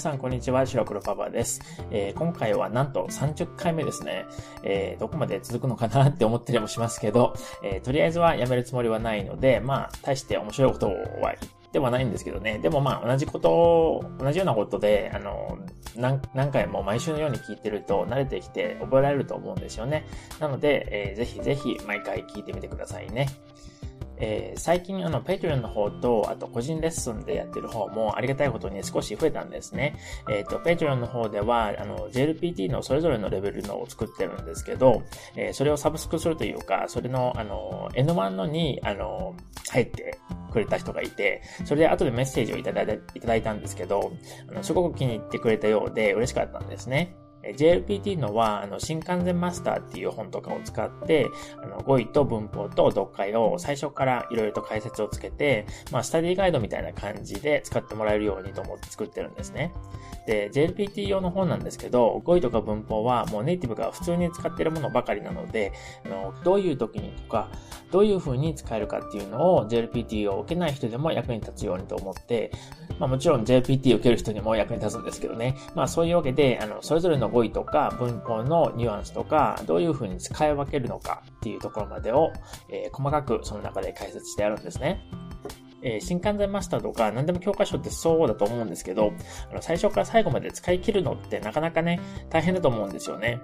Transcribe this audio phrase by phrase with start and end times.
[0.00, 0.64] さん、こんにちは。
[0.64, 1.60] 白黒パパです。
[1.90, 4.24] えー、今回はなんと30回目ですね。
[4.62, 12.58] えー、どこまで続くのかなって思ったりもしますけど、えー、とりあえずはやめるつもりはないので、まあ、大して面白いことは言ってはないんですけどね。
[12.58, 15.58] でもまあ、同じこと、同じようなことで、あの、
[15.96, 20.06] 何何回も毎週のように聞いてると慣れてきて覚えられると思うんですよね。
[20.38, 23.28] なので、えー、ぜひぜひ毎回聞いてみてくださいね。
[24.20, 29.96] えー、最近あの、Patreon の方と、あと個人レッスンでやってる方もありがたいことに少し増えたんですね。
[30.30, 35.02] えっ、ー、と、Patreon の方では、あの、JLPT のそれぞれのレベルのを作ってるんですけど、
[35.36, 39.34] えー、それをサブスクするというか、それの、あの、N1 のに、あの、
[39.70, 40.18] 入って
[40.52, 44.12] くれた人がいて、それで後でメッセージをいただいたいただいたんですけど、
[44.50, 47.16] あの、すごく気に入ってくれたようで嬉しかったんですね。
[47.42, 51.26] JLPT のは、あの、新完全マスターっていう本とかを使って、
[51.62, 59.72] あの、語彙と文法と読解を最初からいろいろと解説をつけて、まあ、スタディガイドみたいな感じで使ってもらえるようにと思って作ってるんですね。
[60.26, 65.72] で、JLPT 用の本なんですけど、語彙とか文法はもうネイティブが普通に使ってるものばかりなので、
[66.04, 67.48] あの、どういう時にとか、
[67.90, 72.52] どういう風に使えるかっていうのを JLPT を受けない人でも役に立つようにと思って、
[72.98, 75.56] まあもちろん JLPT を受ける人にも役に立つんですけどね。
[75.74, 82.32] まあそういうわけで、あの、それぞれの語彙とか文法のニュアンスとか、どういうふうに使い分けるのかっていうところまでを、
[82.68, 85.06] えー、細かくその中で解説してあるんですね。
[85.82, 89.12] えー、新完全マスターとか何でも教科書ってそうだと思うんですけど、
[89.50, 93.40] あの最初から最後まで使い切るのってなかなかね、大変だと思うんですよね。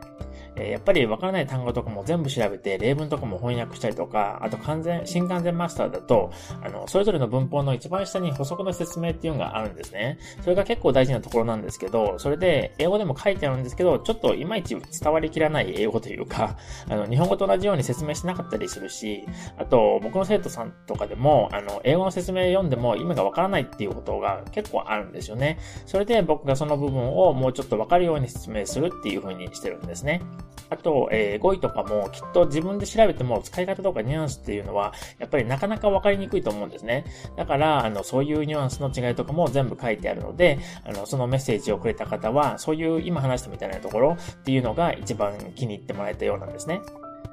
[0.56, 10.18] えやっぱりわからない単語とかも全部調べて、例文とかも翻訳したりとか、あと完全、新完全マスターだと、あの、それぞれの文法の一番下に補足の説明っていうのがあるんですね。
[10.40, 16.56] それが結構大事なところなんですけど、それで、英語でも書いてあるんですけど、ちょっといまいち伝わりきらない英語というか、
[16.88, 19.26] あの、日本語と同じように説明してなかったりするし、
[19.58, 25.58] あと、僕の生徒さんとかでも、あの、英語の説明明読んでも意味がわからないっていうことが結構あるんですよね。
[25.86, 30.22] それで僕がその部分をもうちょっとわかるように説明するっていう風にしてるんですね。
[30.68, 37.04] あと、えー、語彙とかもきっと自分で調べても使い方とかニュアンスっていうのは、やっぱりなかなかわかりにくいと思うんですね。
[37.36, 46.80] だから、あの、そういうニュアンスの違いとかも全部書いてあるので、あの、そのメッセージをくれた方は、そういう今話したみたいなところっていうのが一番気に入ってもらえたようなんですね。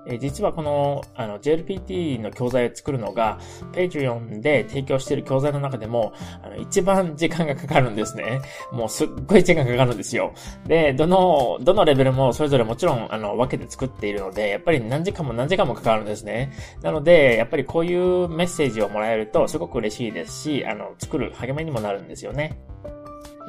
[0.08, 3.40] え実はこの、あの、JLPT の教材を作るのが、
[3.74, 8.42] Patreon で提供している教材の中でも、あの、一番時間がかかるんですね。
[8.72, 10.34] もうすっごい時間かかるんですよ。
[10.68, 16.52] で、どの、どのレベルもそれぞれもちろん、あの、分けて作っているので、やっぱり何時間も何時間もかかるんですね。
[16.82, 22.58] なので、やっぱりこういうメッセージをもらえるとすごく嬉しいですし、あの、作る励みにもなるんですよね。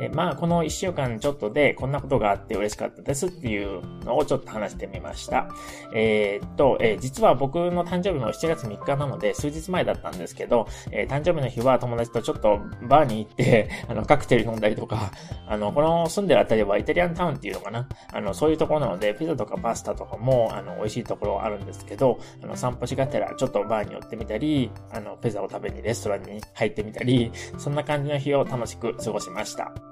[0.00, 5.48] えまあ、この一週間ちょっとでこんなことがあって嬉しかったですっていうのをちょっと話してみました。
[5.94, 15.12] えー、っと、えー、実は僕の誕生日の7月3日なので数日前だったんですけど、えー、誕生日の日は友達とちょっとバーに行って あの、カクテル飲んだりとか、
[15.46, 17.88] あの、この住んでるあたりはイタリアンタウンっていうのかな？
[18.12, 29.83] あの、そういうところなので、ピザとかパスタとかも、あの、美味しいところあるんですけど、あの、散歩しがてらちょっとバーに寄ってみたり、あの、ピザを食べにレストランに入ってみたり、そんな感じの日を楽しく過ごしました。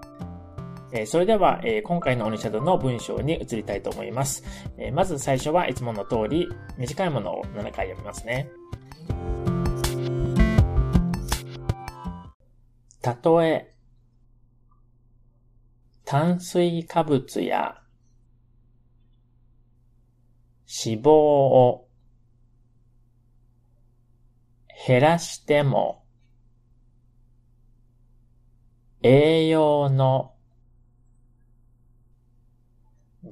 [0.95, 4.45] えそれでは、え今回のオニシャドの文章に移りたいと思います。
[4.77, 8.51] えまず最初はいつもの通り、短いものを7回読みますね。
[13.01, 13.75] たとえ、
[16.05, 17.81] 炭水化物や
[20.85, 21.89] 脂肪を
[24.87, 26.05] 減らしても
[29.03, 30.32] 栄養の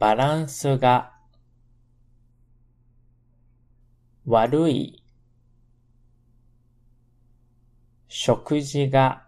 [0.00, 1.12] バランスが
[4.24, 5.04] 悪い
[8.08, 9.26] 食事が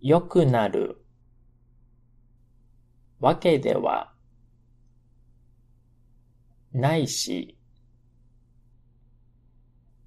[0.00, 1.04] 良くなる
[3.20, 4.12] わけでは
[6.72, 7.56] ないし、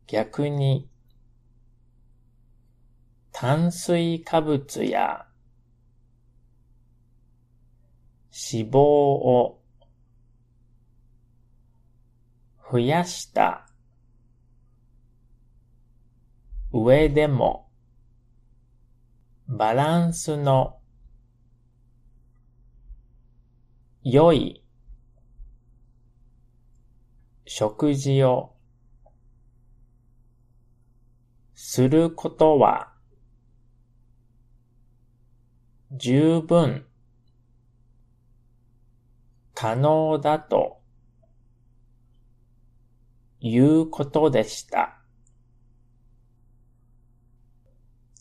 [0.08, 0.90] 逆に
[3.32, 5.26] 炭水化物や
[8.38, 9.62] 脂肪を
[12.70, 13.66] 増やした。
[16.74, 17.70] 上でも
[19.48, 20.80] バランスの
[24.04, 24.62] 良い
[27.46, 28.54] 食事を
[31.54, 32.92] することは
[35.92, 36.86] 十分
[39.56, 40.82] 可能だと
[43.40, 45.02] いうことでした。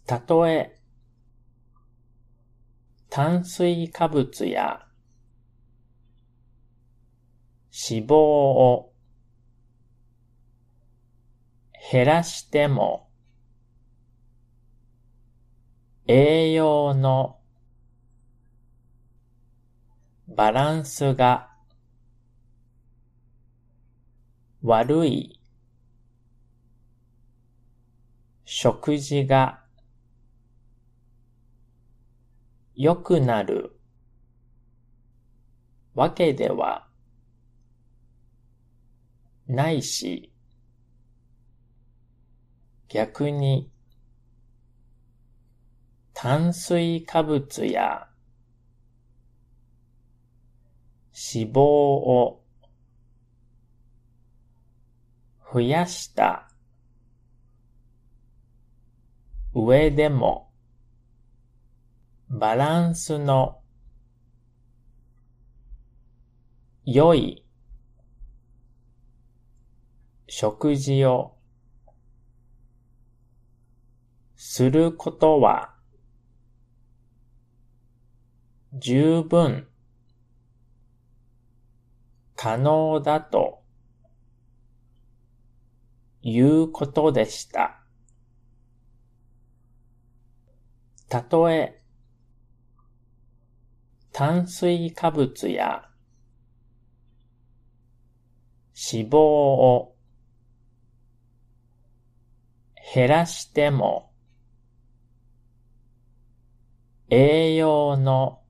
[0.07, 0.79] たとえ
[3.11, 4.87] 炭水化物や
[7.89, 8.93] 脂肪を
[11.91, 13.09] 減らしても
[16.07, 17.39] 栄養の
[20.29, 21.51] バランスが
[24.63, 25.41] 悪い。
[28.45, 29.63] 食事が
[32.75, 33.75] 良くなる。
[35.95, 36.89] わけでは
[39.47, 40.33] ないし、
[42.89, 43.71] 逆に
[46.13, 48.09] 炭水化物や
[51.15, 52.43] 脂肪を
[55.53, 56.49] 増やした。
[59.55, 60.51] 上でも
[62.29, 63.61] バランスの
[66.85, 67.45] 良い
[70.27, 71.37] 食事を
[74.35, 75.75] することは
[78.73, 79.69] 十分
[82.45, 83.63] 可能だと
[86.21, 87.81] いうことでした。
[91.09, 91.81] たとえ
[94.13, 95.89] 炭水化物や
[98.93, 99.97] 脂肪を
[102.95, 104.13] 減らしても
[107.09, 108.44] 栄養の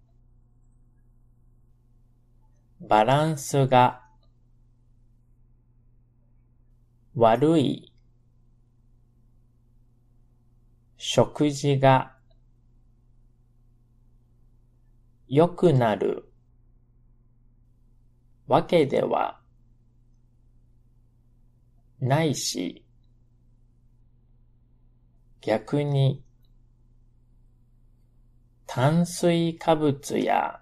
[2.88, 4.02] バランスが
[7.14, 7.92] 悪い
[10.98, 12.14] 食事が
[15.28, 16.28] 良くなる
[18.46, 19.40] わけでは
[22.00, 22.84] ないし
[25.40, 26.22] 逆に
[28.66, 30.60] 炭水化物や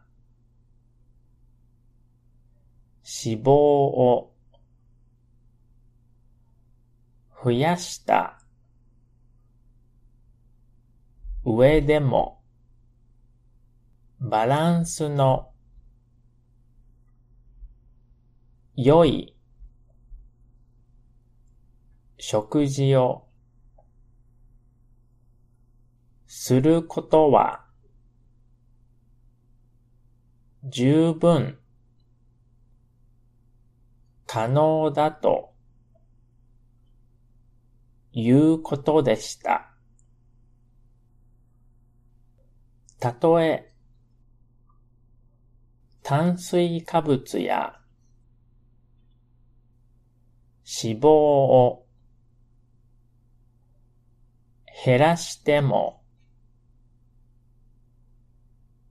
[3.05, 4.33] 脂肪を
[7.45, 8.39] 増やした
[11.45, 12.41] 上でも
[14.21, 15.51] バランスの
[18.77, 19.35] 良い
[22.19, 23.27] 食事を
[26.29, 27.65] することは
[30.63, 31.59] 十分
[34.33, 35.53] 可能だと
[38.13, 39.75] いうことでした。
[42.99, 43.75] たとえ
[46.03, 47.79] 炭水化物や
[50.83, 51.87] 脂肪を
[54.87, 56.03] 減らしても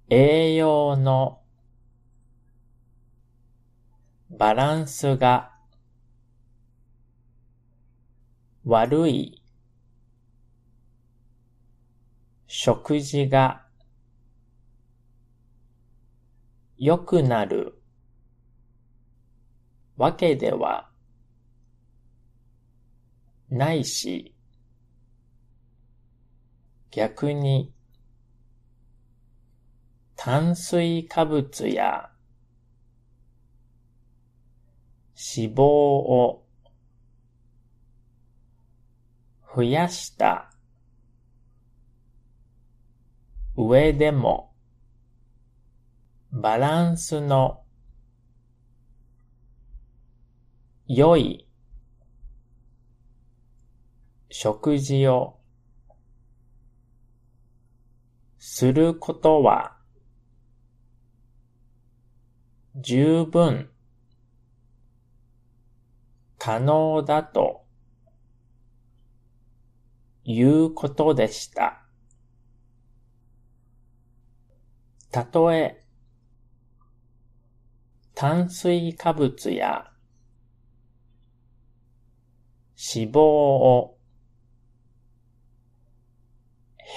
[0.07, 1.40] 栄養の
[4.37, 5.51] バランスが
[8.63, 9.43] 悪い
[12.47, 13.65] 食事が
[16.77, 17.81] 良くなる
[19.97, 20.89] わけでは
[23.49, 24.33] ないし
[26.89, 27.73] 逆に
[30.15, 32.10] 炭水化物や
[35.23, 36.43] 脂肪を
[39.55, 40.51] 増やした。
[43.55, 44.51] 上でも
[46.31, 47.61] バランスの
[50.87, 51.47] 良い
[54.29, 55.37] 食事を
[58.39, 59.77] することは
[62.75, 63.69] 十分
[66.43, 67.67] 可能だと
[70.23, 71.85] いうことでした。
[75.11, 75.85] たとえ
[78.15, 79.91] 炭水化物や
[82.95, 83.99] 脂肪を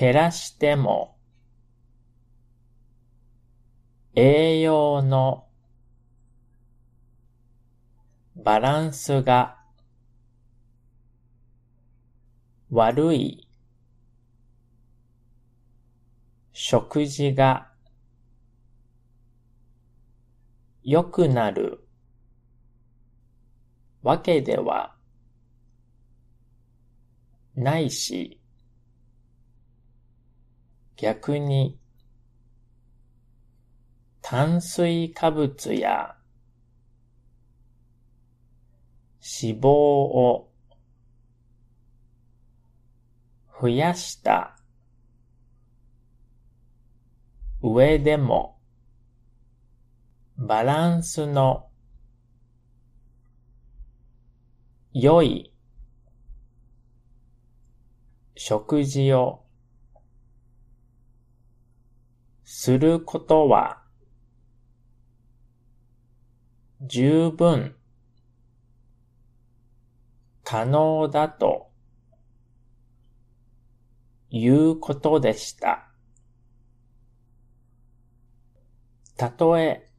[0.00, 1.18] 減らしても
[4.14, 5.46] 栄養の
[8.37, 9.59] バランスが
[12.71, 13.49] 悪い
[16.53, 17.71] 食事が
[20.83, 21.87] 良くなる
[24.03, 24.95] わけでは
[27.55, 28.41] ないし、
[30.97, 31.79] 逆に
[34.21, 36.17] 炭水化物や
[39.26, 40.50] 脂肪を
[43.59, 44.59] 増やした。
[47.62, 48.59] 上でも
[50.37, 51.71] バランスの
[54.93, 55.50] 良い
[58.37, 59.45] 食事を
[62.45, 63.83] することは
[66.83, 67.75] 十分
[70.44, 71.70] 可能だと
[74.30, 75.88] いうことでした。
[79.16, 79.90] たとえ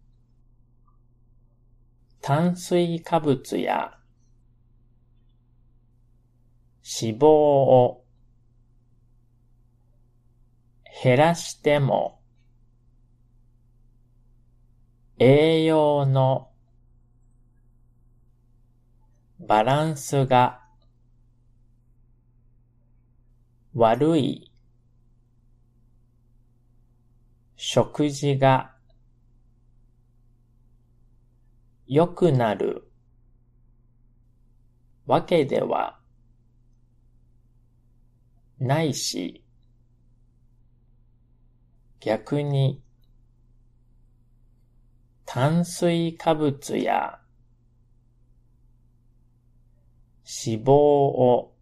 [2.22, 3.98] 炭水化物や
[7.02, 8.04] 脂肪を
[11.04, 12.20] 減らしても
[15.18, 16.50] 栄養の
[19.48, 20.62] バランスが
[23.76, 24.52] 悪い
[27.56, 28.74] 食事が
[31.86, 32.90] 良くなる
[35.06, 36.00] わけでは
[38.58, 39.44] ないし、
[42.00, 42.82] 逆に
[45.26, 47.20] 炭水化物や
[50.26, 51.54] 脂肪を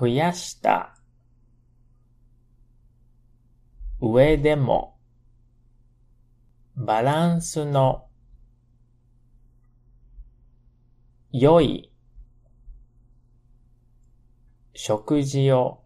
[0.00, 0.96] 増やした。
[4.00, 4.96] 上でも
[6.74, 8.06] バランスの
[11.30, 11.92] 良い
[14.72, 15.82] 食事を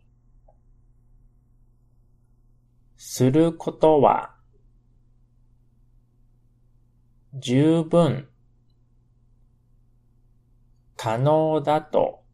[2.96, 4.36] することは
[7.34, 8.28] 十分
[11.04, 12.24] 可能だと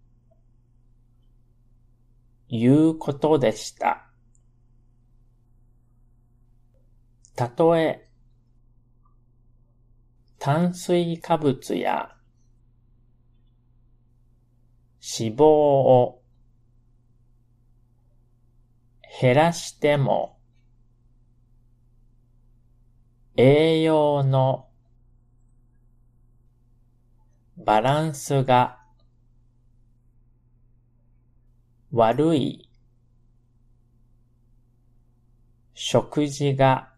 [2.48, 4.08] いうことでした。
[7.34, 8.08] たとえ
[10.38, 12.14] 炭水化物や
[15.18, 16.22] 脂肪を
[19.20, 20.38] 減らしても
[23.36, 24.69] 栄養の
[27.64, 28.78] バランスが
[31.92, 32.70] 悪い
[35.74, 36.90] 食事が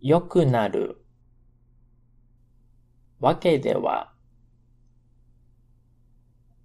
[0.00, 1.02] 良くなる
[3.20, 4.12] わけでは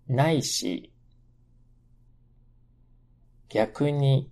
[0.08, 0.92] ないし
[3.48, 4.30] 逆に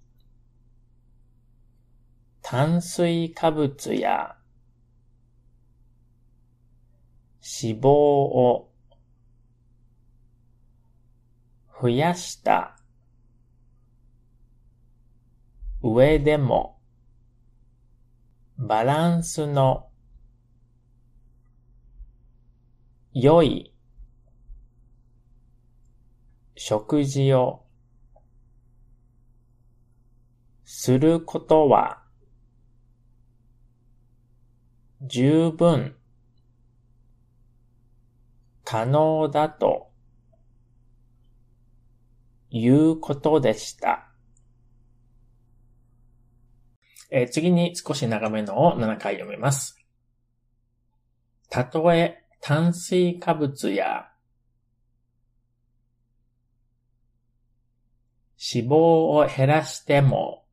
[2.42, 4.39] 炭水化物や
[7.42, 8.70] 脂肪を
[11.82, 12.76] 増やした
[15.82, 16.78] 上でも
[18.58, 19.88] バランスの
[23.14, 23.74] 良い
[26.56, 27.64] 食事を
[30.66, 32.04] することは
[35.02, 35.96] 十分
[38.72, 39.90] 可能だと
[42.52, 44.12] いうことでした。
[47.10, 49.84] えー、次に少し長めのを7回読みます。
[51.50, 54.12] たとえ炭水化物や
[58.54, 60.46] 脂肪を減らしても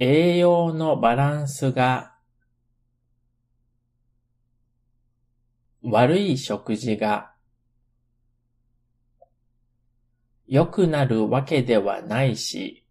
[0.00, 2.16] 栄養のバランスが
[5.82, 7.32] 悪い食事が
[10.46, 12.84] 良くなるわけではないし、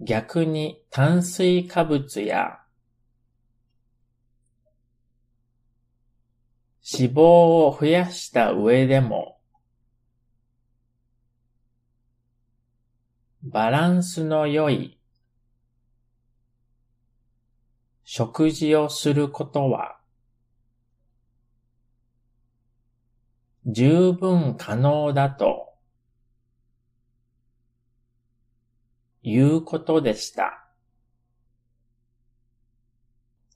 [0.00, 2.60] 逆に炭水化物や
[6.90, 9.38] 脂肪を増やした上でも
[13.42, 14.97] バランスの良い
[18.10, 19.98] 食事をすることは
[23.66, 25.74] 十分可能だと
[29.22, 30.70] いうことでした。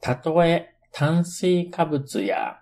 [0.03, 2.61] たとえ炭水化物や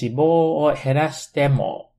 [0.00, 1.92] 脂肪を減らしても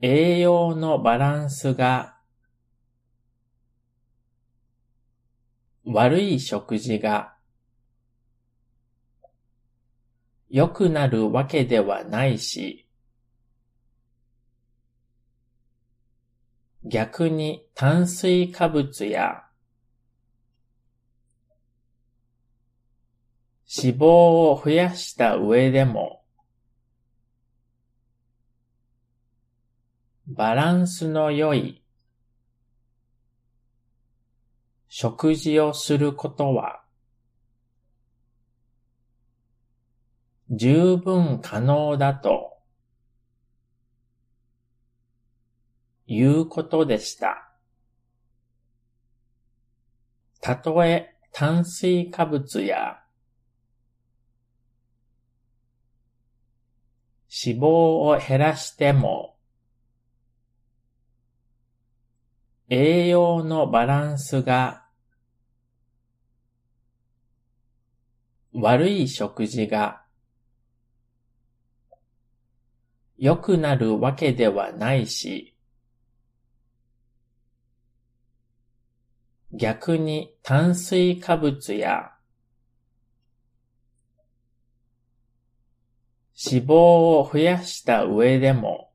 [0.00, 2.13] 栄養のバランスが
[5.84, 7.34] 悪い食事が
[10.48, 12.86] 良くなるわけではないし、
[16.84, 19.44] 逆に炭水化物や
[23.66, 26.22] 脂肪を増やした上でも
[30.26, 31.83] バランスの良い
[34.96, 36.84] 食事をすることは
[40.50, 42.58] 十分可能だと
[46.06, 47.50] いうことでした。
[50.40, 53.02] たとえ炭水化物や
[57.44, 59.34] 脂肪を減らしても
[62.68, 64.83] 栄養のバランスが
[68.64, 70.00] 悪い食事が
[73.18, 75.54] 良くなるわけではないし、
[79.52, 82.12] 逆に炭水化物や
[86.34, 88.90] 脂肪を増やした上でも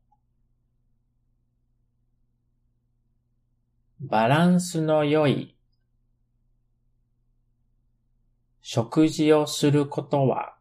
[3.99, 5.58] バランスの良い
[8.61, 10.55] 食事をすることは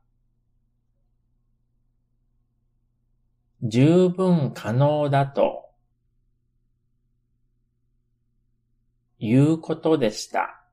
[3.63, 5.69] 十分可能だと
[9.19, 10.65] いうことでした。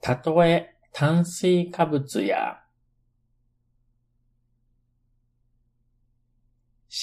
[0.00, 2.62] たとえ炭水化物や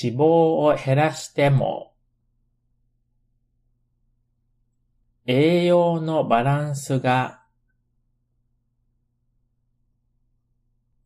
[0.02, 1.93] 脂肪を減らしても
[5.26, 7.42] 栄養のバランスが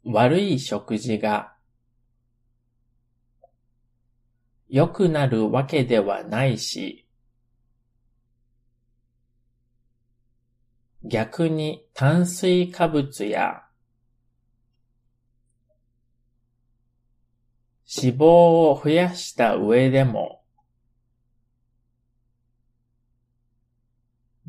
[0.03, 1.53] 悪い食事が
[4.69, 7.05] 良くなるわけではないし、
[11.03, 13.63] 逆に炭水化物や
[18.01, 20.36] 脂肪を増やした上でも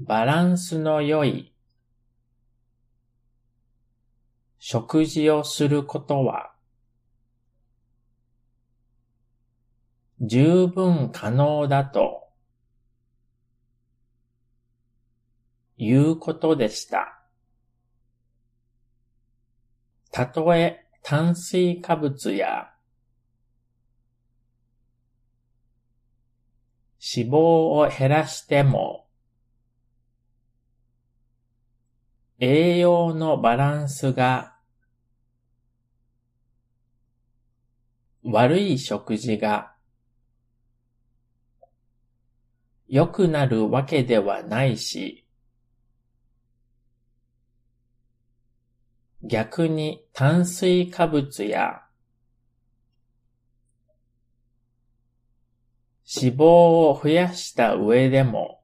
[0.00, 1.52] バランスの良い
[4.61, 6.52] 食事をすることは
[10.20, 12.28] 十分可能だと
[15.78, 17.20] いうことでした。
[20.12, 22.70] たとえ炭水化物や
[27.16, 29.08] 脂肪を減らしても
[32.40, 34.55] 栄養のバランスが
[38.22, 39.72] 悪い食事が
[42.87, 45.24] 良くなるわけではないし、
[49.22, 51.83] 逆に炭水化物や
[56.20, 58.58] 脂肪を増やした上でも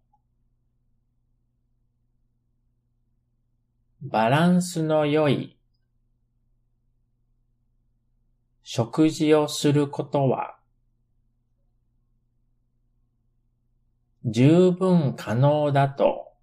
[4.06, 5.56] バランスの良い
[8.62, 10.58] 食事をすることは
[14.26, 16.34] 十分可能だと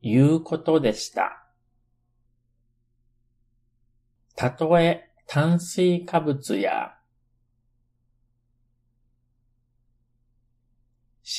[0.00, 1.44] いうことでした。
[4.36, 6.94] たとえ炭水化物や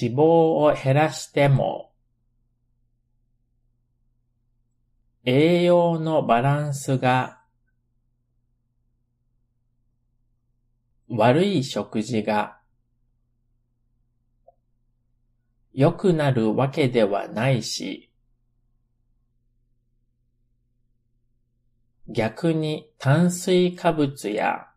[0.02, 1.95] 脂肪を減らしても
[5.28, 7.42] 栄養のバランスが
[11.10, 12.60] 悪い食事が
[15.74, 18.12] 良くなるわけではないし、
[22.08, 24.68] 逆に炭水化物や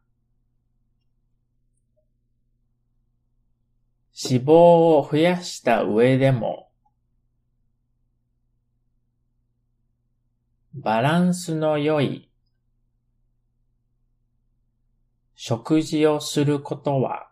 [4.19, 6.68] 脂肪を増やした上でも
[10.81, 12.31] バランスの良い
[15.35, 17.31] 食事をすることは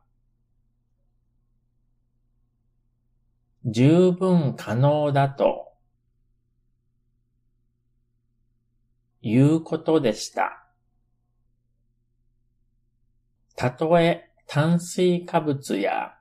[3.65, 5.73] 十分可能だと
[9.23, 10.67] いうことでした。
[13.55, 16.17] たとえ炭水化物や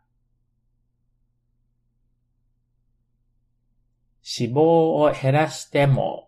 [4.40, 6.25] 脂肪を減らしても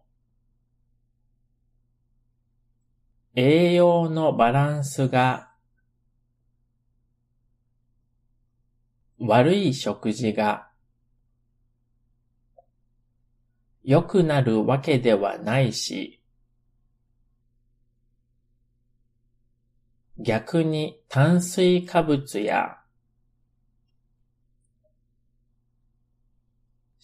[3.40, 5.52] 栄養のバランスが
[9.20, 10.70] 悪い食事が
[13.84, 16.20] 良くなるわけではないし、
[20.18, 22.80] 逆に炭水化物や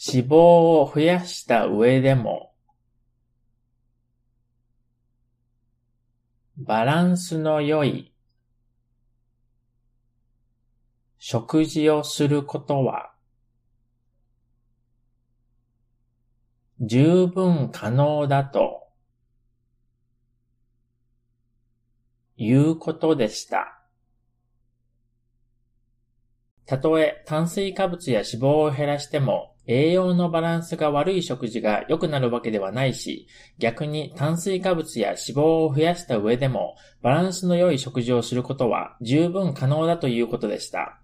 [0.04, 2.53] 脂肪を増やした上でも
[6.58, 8.14] バランスの良い
[11.18, 13.14] 食事をすることは
[16.80, 18.88] 十分可能だと
[22.38, 23.80] いうことでした。
[26.66, 33.28] たとえ炭水化物や脂肪を減らしても栄養のバランスが悪い食事が良くなるわけではないし、
[33.60, 41.00] 逆に炭水化物や脂肪を増やした上でも、バランスの良い食事をすることは十分可能だということでした。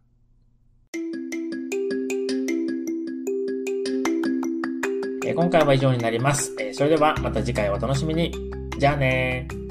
[5.36, 6.54] 今回は以上になります。
[6.74, 8.34] それではまた次回お楽しみに。
[8.78, 9.69] じゃあねー。